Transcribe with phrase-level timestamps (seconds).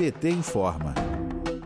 [0.00, 0.94] PT informa.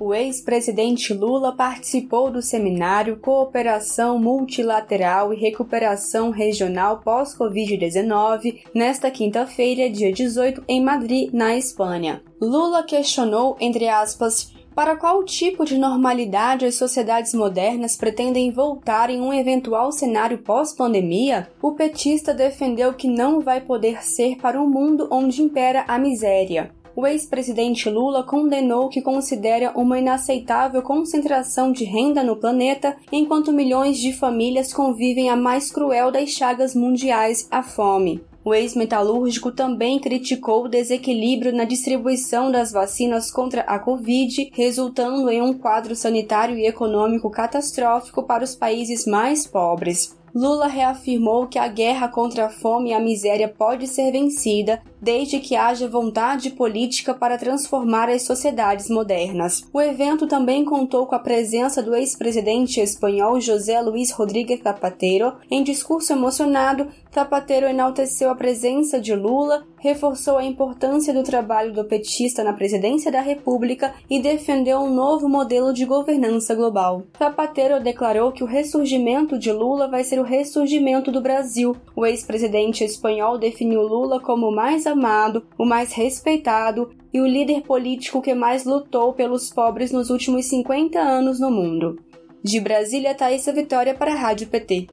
[0.00, 10.12] O ex-presidente Lula participou do seminário Cooperação Multilateral e Recuperação Regional pós-Covid-19 nesta quinta-feira, dia
[10.12, 12.24] 18, em Madrid, na Espanha.
[12.40, 19.20] Lula questionou, entre aspas, para qual tipo de normalidade as sociedades modernas pretendem voltar em
[19.20, 21.48] um eventual cenário pós-pandemia?
[21.62, 26.72] O petista defendeu que não vai poder ser para um mundo onde impera a miséria
[26.96, 33.52] o ex-presidente Lula condenou o que considera uma inaceitável concentração de renda no planeta, enquanto
[33.52, 38.22] milhões de famílias convivem a mais cruel das chagas mundiais, a fome.
[38.44, 45.40] O ex-metalúrgico também criticou o desequilíbrio na distribuição das vacinas contra a Covid, resultando em
[45.40, 50.14] um quadro sanitário e econômico catastrófico para os países mais pobres.
[50.34, 55.38] Lula reafirmou que a guerra contra a fome e a miséria pode ser vencida desde
[55.38, 59.62] que haja vontade política para transformar as sociedades modernas.
[59.72, 65.34] O evento também contou com a presença do ex-presidente espanhol José Luiz Rodríguez Zapatero.
[65.50, 71.84] Em discurso emocionado, Zapatero enalteceu a presença de Lula, reforçou a importância do trabalho do
[71.84, 77.04] petista na presidência da República e defendeu um novo modelo de governança global.
[77.16, 81.76] Zapatero declarou que o ressurgimento de Lula vai ser o ressurgimento do Brasil.
[81.94, 87.62] O ex-presidente espanhol definiu Lula como o mais amado, o mais respeitado e o líder
[87.62, 91.98] político que mais lutou pelos pobres nos últimos 50 anos no mundo.
[92.42, 94.88] De Brasília, Thaisa Vitória para a Rádio PT.